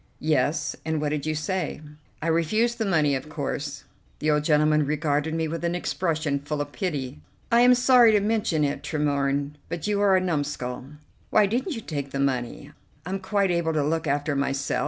"Yes, 0.19 0.75
and 0.83 0.99
what 0.99 1.09
did 1.09 1.27
you 1.27 1.35
say?" 1.35 1.79
"I 2.23 2.27
refused 2.27 2.79
the 2.79 2.87
money, 2.87 3.13
of 3.13 3.29
course." 3.29 3.83
The 4.17 4.31
old 4.31 4.43
gentleman 4.43 4.83
regarded 4.83 5.35
me 5.35 5.47
with 5.47 5.63
an 5.63 5.75
expression 5.75 6.39
full 6.39 6.59
of 6.59 6.71
pity. 6.71 7.19
"I 7.51 7.61
am 7.61 7.75
sorry 7.75 8.11
to 8.13 8.19
mention 8.19 8.63
it, 8.63 8.81
Tremorne, 8.81 9.57
but 9.69 9.85
you 9.85 10.01
are 10.01 10.15
a 10.17 10.19
numskull. 10.19 10.85
Why 11.29 11.45
didn't 11.45 11.73
you 11.75 11.81
take 11.81 12.09
the 12.09 12.19
money? 12.19 12.71
I'm 13.05 13.19
quite 13.19 13.51
able 13.51 13.73
to 13.73 13.83
look 13.83 14.07
after 14.07 14.35
myself. 14.35 14.79